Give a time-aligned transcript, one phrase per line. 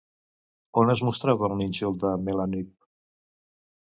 [0.81, 2.73] On es mostrava el nínxol de Melanip?